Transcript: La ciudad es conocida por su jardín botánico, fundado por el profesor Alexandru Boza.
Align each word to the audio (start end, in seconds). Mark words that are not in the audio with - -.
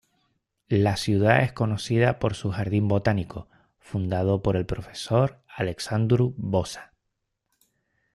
La 0.67 0.97
ciudad 0.97 1.43
es 1.43 1.53
conocida 1.53 2.17
por 2.17 2.33
su 2.33 2.49
jardín 2.49 2.87
botánico, 2.87 3.49
fundado 3.77 4.41
por 4.41 4.55
el 4.57 4.65
profesor 4.65 5.43
Alexandru 5.47 6.33
Boza. 6.37 6.95